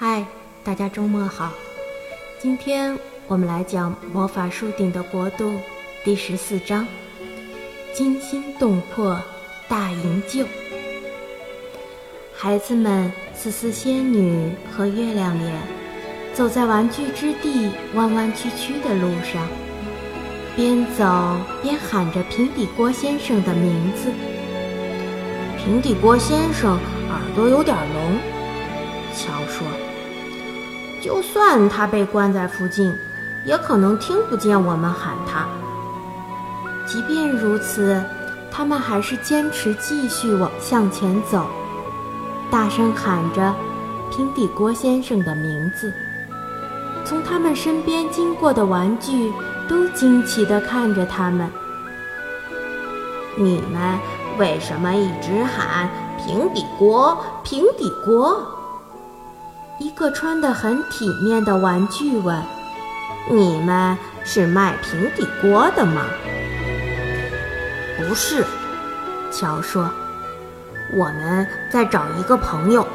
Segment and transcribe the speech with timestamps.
[0.00, 0.24] 嗨，
[0.62, 1.50] 大家周末好！
[2.40, 5.50] 今天我们来讲《魔法树顶的国度》
[6.04, 6.86] 第十四章——
[7.92, 9.20] 惊心动魄
[9.66, 10.46] 大营救。
[12.32, 15.52] 孩子们，思思仙女和月亮脸
[16.32, 19.48] 走在玩具之地弯弯曲曲的路上，
[20.54, 21.04] 边走
[21.60, 24.12] 边喊着平底锅先生的名字。
[25.56, 26.78] 平底锅先生
[27.08, 28.16] 耳朵有点聋，
[29.12, 29.66] 乔说。
[31.02, 32.92] 就算他被关在附近，
[33.44, 35.46] 也可能听不见我们喊他。
[36.86, 38.02] 即便如此，
[38.50, 41.46] 他们还是坚持继续往向前走，
[42.50, 43.54] 大声喊着
[44.10, 45.92] 平底锅先生的名字。
[47.04, 49.32] 从他们身边经过的玩具
[49.68, 51.48] 都惊奇地看着他们。
[53.36, 53.98] 你们
[54.38, 55.88] 为什么一直喊
[56.18, 57.16] 平底锅？
[57.44, 58.57] 平底锅？
[59.78, 62.42] 一个穿得很体面的玩具问
[63.30, 66.02] ：“你们是卖平底锅的吗
[67.96, 68.44] ？”“不是。”
[69.30, 69.88] 乔说
[70.96, 72.86] ，“我们在找一个朋友。”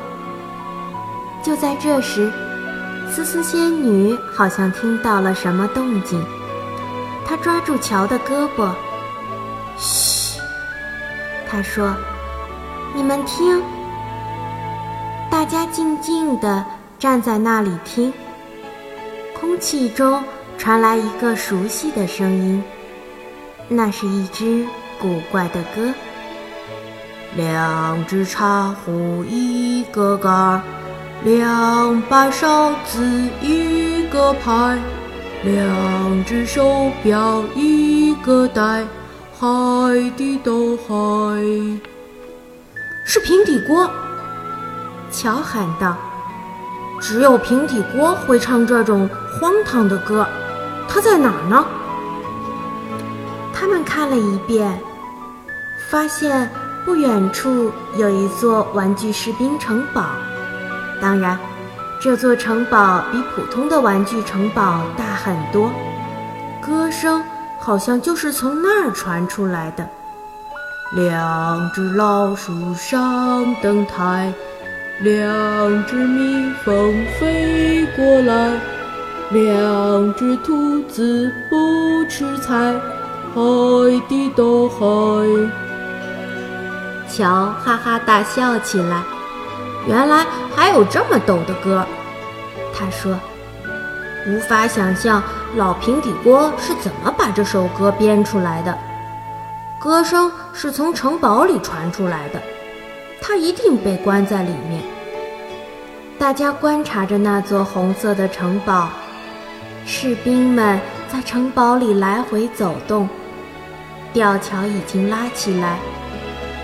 [1.41, 2.29] 就在这时，
[3.09, 6.21] 思思仙女好像听到了什么动静，
[7.25, 8.71] 她抓住乔的胳膊
[9.77, 10.39] ，“嘘！”
[11.49, 11.93] 她说
[12.93, 13.63] ，“你们听。”
[15.33, 16.63] 大家静静地
[16.99, 18.13] 站在那里听，
[19.33, 20.23] 空气中
[20.59, 22.63] 传来一个熟悉的声音，
[23.67, 24.63] 那是一支
[24.99, 25.91] 古怪的歌。
[27.35, 30.61] 两只茶壶一个盖儿，
[31.23, 33.03] 两把勺子
[33.41, 34.77] 一个拍，
[35.43, 38.85] 两只手表一个带，
[39.35, 39.47] 海
[40.15, 40.85] 底都海。
[43.03, 43.89] 是平底锅。
[45.13, 45.95] 乔喊道
[46.99, 49.07] ：“只有平底锅会唱这种
[49.39, 50.27] 荒唐的歌，
[50.89, 51.63] 它在哪儿呢？”
[53.53, 54.77] 他们看了一遍，
[55.89, 56.49] 发现
[56.83, 60.03] 不远处有一座玩具士兵城堡。
[60.99, 61.37] 当然，
[62.01, 65.71] 这座城堡比普通的玩具城堡大很多。
[66.59, 67.23] 歌声
[67.59, 69.87] 好像就是从那儿传出来的。
[70.93, 74.33] 两只老鼠上灯台。
[75.01, 78.51] 两只蜜蜂飞过来，
[79.31, 82.73] 两只兔子不吃菜，
[83.33, 83.41] 海
[84.07, 84.77] 底都海。
[87.09, 89.03] 乔哈哈大笑起来，
[89.87, 91.85] 原来还有这么逗的歌。
[92.73, 93.19] 他说
[94.27, 95.21] ：“无法想象
[95.55, 98.77] 老平底锅是怎么把这首歌编出来的。
[99.79, 102.39] 歌声是从城堡里传出来的。”
[103.25, 104.83] 他一定被关在里面。
[106.19, 108.89] 大家观察着那座红色的城堡，
[109.85, 110.77] 士兵们
[111.09, 113.07] 在城堡里来回走动。
[114.11, 115.79] 吊桥已经拉起来，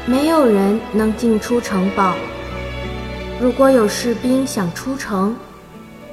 [0.05, 2.13] 没有人能进出城堡。
[3.39, 5.35] 如果有士兵想出城，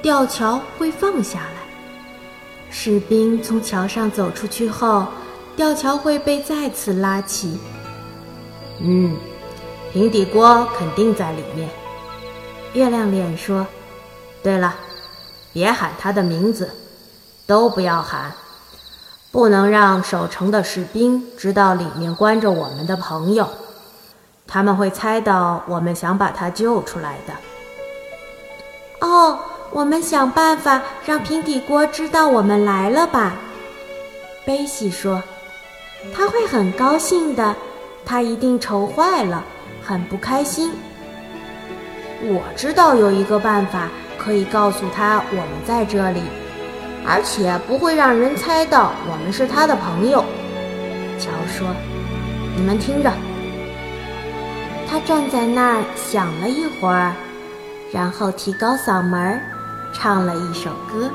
[0.01, 1.67] 吊桥会放下来。
[2.71, 5.09] 士兵从桥上走出去后，
[5.57, 7.59] 吊桥会被再次拉起。
[8.81, 9.17] 嗯。
[9.97, 11.71] 平底锅肯定在里面。
[12.75, 13.67] 月亮脸说
[14.45, 14.75] ：“对了，
[15.55, 16.71] 别喊他的名字，
[17.47, 18.31] 都不要喊，
[19.33, 23.49] 不能让守城的士兵知道里面关着我们的朋友，
[24.47, 27.33] 他们会猜到我们想把他救出来的。”
[29.01, 29.39] 哦，
[29.71, 33.37] 我们想办法让平底锅知道我们来了吧？
[34.45, 35.23] 贝西说
[36.15, 37.57] ：“他会很高兴的，
[38.05, 39.43] 他一定愁坏了。”
[39.87, 40.73] 很不开心。
[42.23, 43.89] 我知道有一个办法
[44.19, 46.21] 可以告诉他我们在这里，
[47.07, 50.25] 而且不会让人猜到我们是他的朋友。
[51.19, 51.69] 乔说
[52.57, 53.13] ：“你们听着。”
[54.91, 57.13] 他站在那儿想了一会儿，
[57.93, 59.41] 然后提高嗓门
[59.93, 61.09] 唱了一首歌：“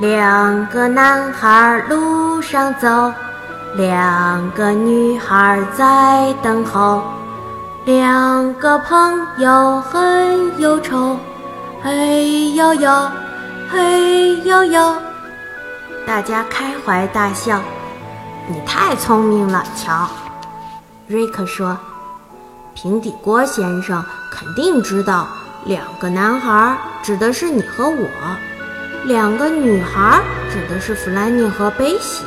[0.00, 3.12] 两个男孩路上走。”
[3.76, 7.02] 两个女孩在等候，
[7.84, 11.18] 两个朋友很忧愁，
[11.82, 13.10] 嘿呦呦，
[13.68, 14.94] 嘿呦呦，
[16.06, 17.60] 大家开怀大笑。
[18.48, 20.08] 你太聪明了，乔。
[21.06, 21.76] 瑞克说
[22.72, 25.28] ：“平底锅先生肯定知道，
[25.66, 28.08] 两个男孩指的是你和我，
[29.04, 32.24] 两个女孩指的是弗兰妮和贝西。”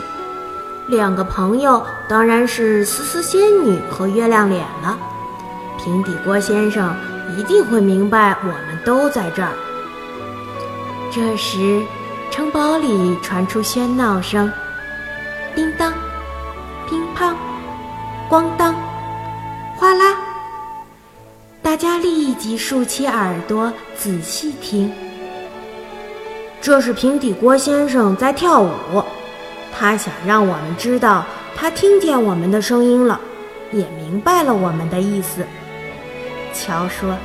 [0.87, 4.95] 两个朋友当然是思思仙女和月亮脸了。
[5.77, 6.95] 平底锅先生
[7.37, 9.51] 一定会明白我们都在这儿。
[11.11, 11.81] 这时，
[12.29, 14.51] 城堡里传出喧闹声，
[15.55, 15.93] 叮当，
[16.89, 17.33] 乒乓，
[18.29, 18.75] 咣当，
[19.75, 20.15] 哗啦！
[21.61, 24.91] 大家立即竖起耳朵仔细听。
[26.61, 28.69] 这是平底锅先生在跳舞，
[29.77, 31.25] 他想让我们知道
[31.55, 33.19] 他听见我们的声音了，
[33.71, 35.45] 也明白了我们的意思。
[36.59, 37.15] 乔说：“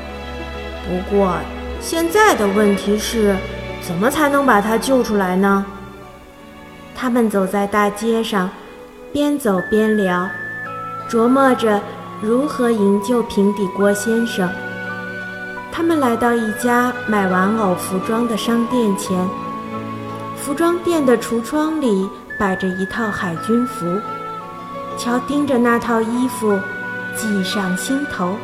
[0.86, 1.34] 不过，
[1.80, 3.36] 现在的问题是，
[3.80, 5.64] 怎么才能把他救出来呢？”
[6.94, 8.50] 他们走在大街上，
[9.12, 10.28] 边走边聊，
[11.08, 11.80] 琢磨着
[12.20, 14.48] 如何营救平底锅先生。
[15.72, 19.26] 他们来到一家卖玩偶服装的商店前，
[20.36, 22.08] 服装店的橱窗里
[22.38, 23.98] 摆着一套海军服。
[24.98, 26.60] 乔盯着那套衣服，
[27.16, 28.36] 计上心头。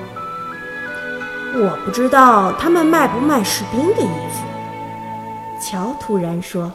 [1.55, 4.45] 我不知道他们卖不卖士兵的衣服。
[5.61, 6.71] 乔突然说：“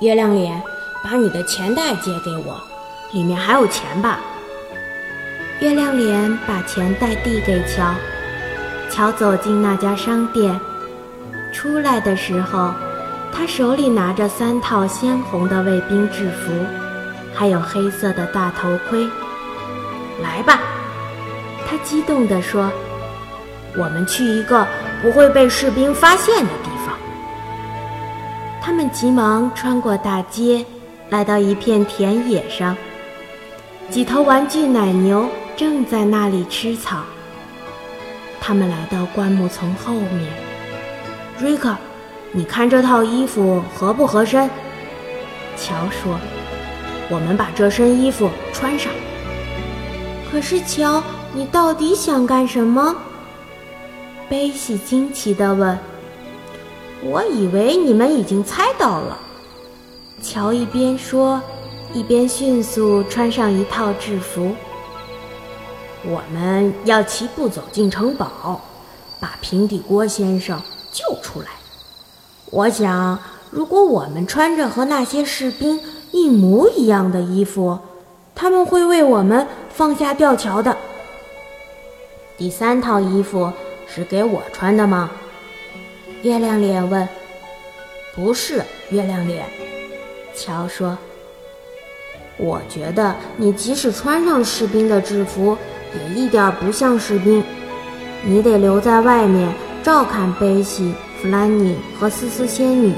[0.00, 0.60] 月亮脸，
[1.04, 2.60] 把你的钱袋借给我，
[3.12, 4.18] 里面还有钱吧？”
[5.60, 7.94] 月亮脸把钱袋递给乔。
[8.90, 10.58] 乔走进那家商店，
[11.52, 12.72] 出来的时候，
[13.30, 16.52] 他手里拿着三套鲜红的卫兵制服，
[17.34, 19.06] 还有黑色的大头盔。
[20.20, 20.58] 来吧，
[21.68, 22.68] 他激动地说。
[23.76, 24.66] 我们去一个
[25.00, 26.96] 不会被士兵发现的地方。
[28.60, 30.64] 他们急忙穿过大街，
[31.08, 32.76] 来到一片田野上。
[33.88, 36.98] 几头玩具奶牛正在那里吃草。
[38.40, 40.32] 他们来到灌木丛后面。
[41.38, 41.76] 瑞克，
[42.32, 44.48] 你看这套衣服合不合身？
[45.56, 46.18] 乔说
[47.10, 48.92] ：“我们把这身衣服穿上。”
[50.30, 51.02] 可是，乔，
[51.32, 52.94] 你到底想干什么？
[54.30, 55.76] 贝西惊奇地问
[57.02, 59.18] ：“我以为你们已经猜到了。”
[60.22, 61.42] 乔一边说，
[61.92, 64.52] 一边迅速穿上一套制服。
[66.04, 68.60] 我们要齐步走进城堡，
[69.18, 70.62] 把平底锅先生
[70.92, 71.48] 救出来。
[72.52, 73.18] 我想，
[73.50, 75.80] 如果我们穿着和那些士兵
[76.12, 77.76] 一模一样的衣服，
[78.36, 80.76] 他们会为我们放下吊桥的。
[82.38, 83.52] 第三套衣服。
[83.92, 85.10] 是给我穿的吗？
[86.22, 87.08] 月亮脸问。
[88.14, 89.44] 不是，月亮脸。
[90.34, 90.96] 乔说。
[92.36, 95.58] 我觉得你即使穿上士兵的制服，
[95.94, 97.42] 也一点不像士兵。
[98.24, 99.52] 你得留在外面
[99.82, 102.94] 照看贝西、弗兰尼和思思仙女。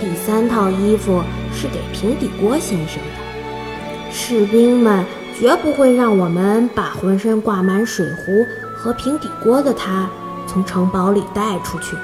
[0.00, 1.22] 第三套衣服
[1.52, 4.12] 是给平底锅先生的。
[4.12, 5.04] 士兵们
[5.38, 8.46] 绝不会让我们把浑身挂满水壶。
[8.84, 10.06] 和平底锅的他
[10.46, 11.96] 从城堡里带出去，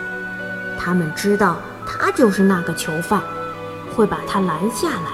[0.78, 3.20] 他们知道他就是那个囚犯，
[3.94, 5.12] 会把他拦下来。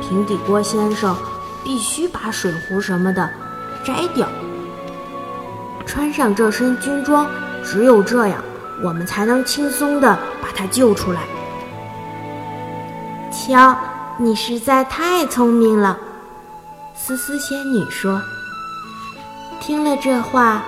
[0.00, 1.16] 平底锅先生
[1.62, 3.30] 必须把水壶什么的
[3.84, 4.26] 摘掉，
[5.86, 7.28] 穿上这身军装，
[7.64, 8.42] 只有这样，
[8.82, 11.20] 我们才能轻松地把他救出来。
[13.30, 13.76] 瞧，
[14.18, 15.96] 你实在太聪明了，
[16.92, 18.20] 思思仙女说。
[19.60, 20.60] 听了这话，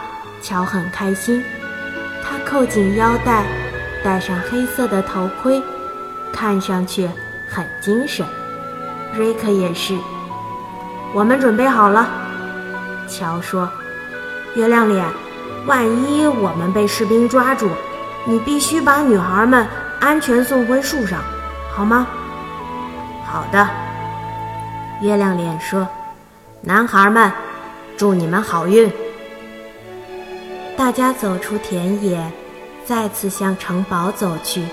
[0.44, 1.42] 乔很开心。
[2.22, 3.44] 他扣紧腰带，
[4.04, 5.62] 戴上黑色的头盔，
[6.30, 7.08] 看上去
[7.48, 8.26] 很精神。
[9.14, 9.96] 瑞克也是。
[11.14, 12.06] 我们准备好了，
[13.08, 13.70] 乔说
[14.54, 15.02] ：“月亮脸，
[15.64, 17.70] 万一我们被士兵抓住，
[18.26, 19.66] 你必须把女孩们
[19.98, 21.22] 安全送回树上，
[21.72, 22.06] 好吗
[23.24, 23.66] ？”“好的。”
[25.00, 25.88] 月亮脸说
[26.60, 27.32] ：“男孩们。”
[27.96, 28.92] 祝你们好运！
[30.76, 32.30] 大家走出田野，
[32.84, 34.64] 再次向城堡走去。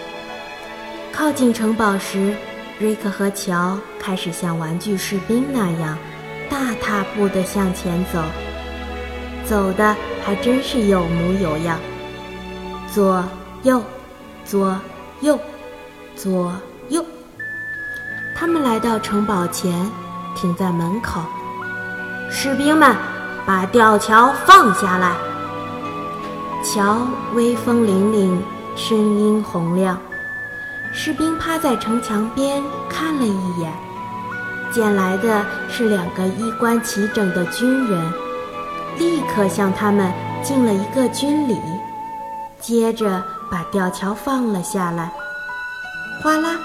[1.14, 2.36] 靠近城堡时，
[2.80, 5.96] 瑞克和乔开始像玩具士兵那样，
[6.50, 8.20] 大踏步地向前走，
[9.46, 11.78] 走的还真是有模有样。
[12.92, 13.24] 左
[13.62, 13.84] 右，
[14.44, 14.76] 左
[15.22, 15.40] 右，
[16.16, 16.52] 左
[16.90, 17.06] 右。
[18.36, 19.88] 他们来到城堡前，
[20.36, 21.22] 停在门口。
[22.32, 22.96] 士兵们，
[23.46, 25.16] 把吊桥放下来！
[26.64, 28.38] 桥威风凛凛，
[28.76, 30.00] 声音洪亮。
[30.94, 33.74] 士兵趴在城墙边看了一眼，
[34.72, 38.14] 见来的是两个衣冠齐整的军人，
[39.00, 40.12] 立刻向他们
[40.44, 41.58] 敬了一个军礼，
[42.60, 45.12] 接着把吊桥放了下来。
[46.22, 46.60] 哗啦，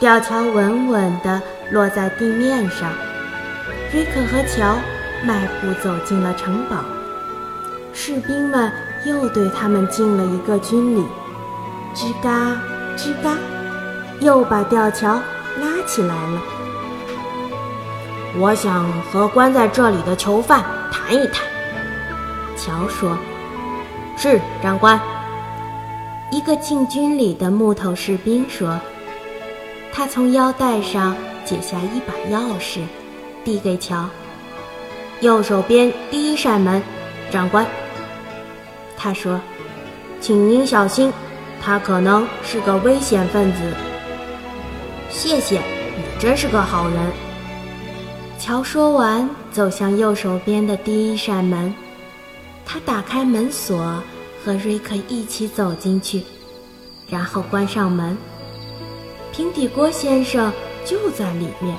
[0.00, 1.40] 吊桥稳稳地
[1.70, 2.90] 落在地面上。
[3.92, 4.76] 瑞克和乔
[5.24, 6.76] 迈步走进了城堡，
[7.92, 8.72] 士兵们
[9.04, 11.02] 又对他们敬了一个军礼，
[11.94, 12.60] 吱嘎
[12.96, 13.36] 吱嘎，
[14.20, 15.20] 又把吊桥
[15.60, 16.42] 拉起来了。
[18.38, 21.46] 我想和关在这里的囚犯谈一谈。
[22.56, 23.16] 乔说
[24.18, 25.00] ：“是，长官。”
[26.30, 28.78] 一个敬军礼的木头士兵说
[29.92, 32.80] ：“他从腰带上解下一把钥匙，
[33.44, 34.04] 递给乔。
[35.20, 36.82] 右手边第一扇门，
[37.30, 37.64] 长官。”
[38.98, 39.40] 他说
[40.20, 41.12] ：“请您小心，
[41.62, 43.72] 他可能是个危险分子。”
[45.08, 45.60] 谢谢，
[45.96, 47.12] 你真是个好人。
[48.38, 51.72] 乔说完，走向右手边的第一扇门，
[52.66, 54.02] 他打开门锁。
[54.44, 56.22] 和瑞克一起走进去，
[57.08, 58.16] 然后关上门。
[59.32, 60.50] 平底锅先生
[60.86, 61.76] 就在里面。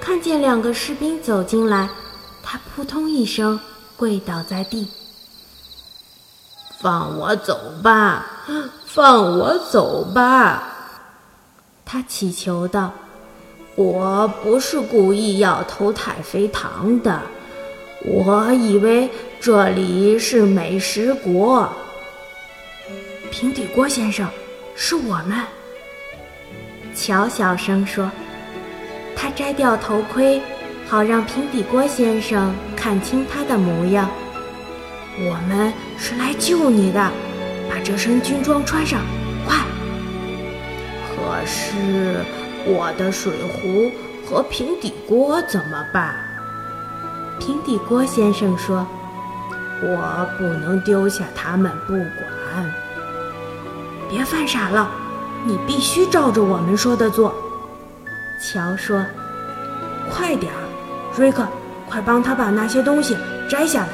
[0.00, 1.88] 看见两个士兵走进来，
[2.42, 3.58] 他扑通一声
[3.96, 4.88] 跪倒在地。
[6.78, 8.26] 放我走吧，
[8.84, 10.62] 放我走吧！
[11.84, 12.92] 他祈求道
[13.76, 17.20] ：“我不是故意要偷太妃糖的。”
[18.04, 21.68] 我以为这里是美食国。
[23.30, 24.28] 平底锅先生，
[24.74, 25.42] 是我们。
[26.94, 28.10] 乔小声说
[29.16, 30.40] ：“他摘掉头盔，
[30.86, 34.08] 好让平底锅先生看清他的模样。
[35.18, 37.00] 我们是来救你的，
[37.70, 39.00] 把这身军装穿上，
[39.46, 39.56] 快！
[41.08, 42.22] 可是
[42.66, 43.90] 我的水壶
[44.26, 46.14] 和平底锅怎么办？”
[47.40, 48.86] 平底锅先生说
[49.80, 52.72] ：“我不能丢下他们不管。
[54.08, 54.90] 别犯傻了，
[55.44, 57.34] 你必须照着我们说的做。”
[58.38, 59.04] 乔说
[60.12, 60.60] ：“快点儿，
[61.16, 61.46] 瑞克，
[61.88, 63.16] 快帮他把那些东西
[63.48, 63.88] 摘下来。”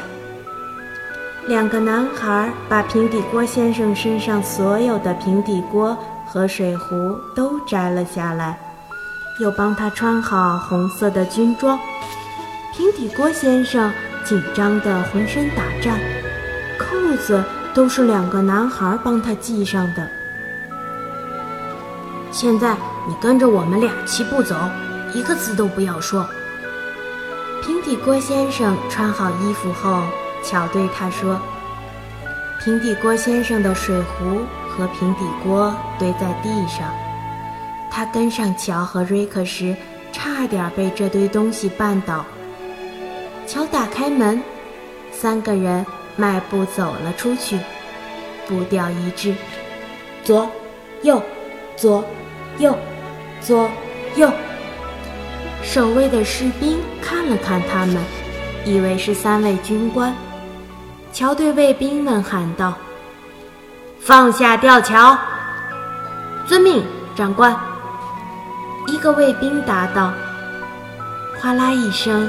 [1.49, 8.59] 两个男孩把平底锅先生身上所有的平底锅和水壶都摘了下来，
[9.41, 11.79] 又帮他穿好红色的军装。
[12.73, 13.93] 平底锅先生
[14.25, 15.99] 紧张得浑身打颤，
[16.79, 17.43] 扣子
[17.75, 20.09] 都是两个男孩帮他系上的。
[22.31, 24.55] 现在你跟着我们俩齐步走，
[25.13, 26.25] 一个字都不要说。
[27.63, 30.03] 平底锅先生穿好衣服后，
[30.43, 31.41] 乔对他说
[32.63, 36.93] ：“平底锅先生的水壶和平底锅堆在地上，
[37.91, 39.77] 他跟上乔和瑞克时，
[40.13, 42.25] 差点被这堆东西绊倒。”
[43.47, 44.43] 乔打开门，
[45.11, 45.85] 三个人
[46.17, 47.59] 迈步走了出去，
[48.47, 49.35] 步调一致，
[50.25, 50.49] 左，
[51.03, 51.23] 右，
[51.77, 52.05] 左，
[52.59, 52.77] 右，
[53.41, 53.69] 左，
[54.17, 54.31] 右。
[55.63, 57.97] 守卫的士兵看了看他们，
[58.65, 60.15] 以为是三位军官。
[61.13, 62.73] 乔对卫兵们喊道
[64.01, 65.17] ：“放下吊桥
[66.49, 66.83] ！”“遵命，
[67.15, 67.55] 长官。”
[68.89, 70.13] 一个卫兵答道。
[71.41, 72.29] 哗啦一声。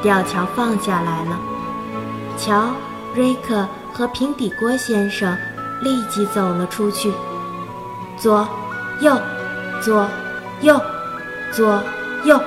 [0.00, 1.36] 吊桥放下来了，
[2.36, 2.68] 乔、
[3.16, 5.36] 瑞克和平底锅先生
[5.80, 7.12] 立即走了出去。
[8.16, 8.48] 左、
[9.00, 9.20] 右、
[9.80, 10.08] 左、
[10.60, 10.80] 右、
[11.50, 11.82] 左、
[12.22, 12.40] 右。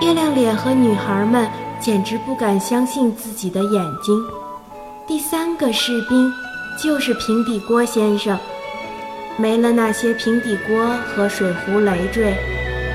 [0.00, 1.48] 月亮脸和女孩们
[1.80, 4.20] 简直不敢相信自己的眼睛。
[5.06, 6.32] 第三个士兵
[6.82, 8.38] 就是平底锅先生。
[9.36, 12.36] 没了那些平底锅和水壶累赘，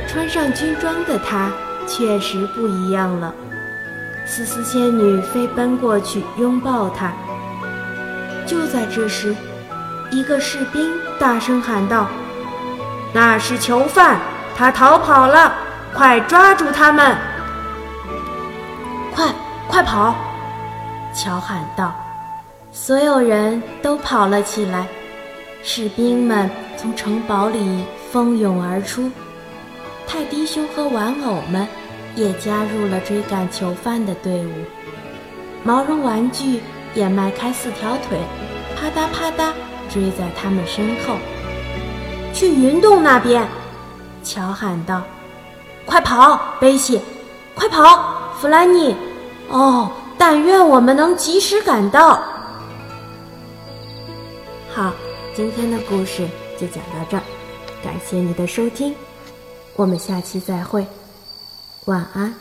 [0.08, 1.52] 穿上军装的他。
[1.86, 3.36] 确实不一样了。
[4.26, 7.12] 丝丝仙女飞奔过去拥抱他。
[8.46, 9.36] 就在这时，
[10.10, 12.08] 一个士兵大声喊道
[13.12, 14.18] ：“那是囚犯，
[14.56, 15.54] 他逃跑了！
[15.94, 17.18] 快抓住他们！”
[19.68, 20.16] 快，跑！
[21.14, 21.94] 乔喊道。
[22.72, 24.88] 所有人都跑了起来。
[25.64, 29.10] 士兵们从城堡里蜂拥而出。
[30.08, 31.68] 泰迪熊和玩偶们
[32.16, 34.52] 也加入了追赶囚犯的队伍，
[35.64, 36.62] 毛绒玩具
[36.94, 38.20] 也迈开四条腿，
[38.76, 39.54] 啪嗒啪嗒
[39.90, 41.16] 追在他们身后。
[42.34, 43.48] 去云洞那边，
[44.24, 45.02] 乔喊道
[45.86, 47.00] ：“快跑，贝西！
[47.56, 48.96] 快跑，弗兰尼！
[49.50, 52.22] 哦，但愿我们能及时赶到。”
[54.74, 54.92] 好，
[55.36, 56.28] 今天的故事
[56.60, 57.24] 就讲到这儿，
[57.84, 58.96] 感谢你的收听。
[59.76, 60.86] 我们下期再会，
[61.86, 62.34] 晚安。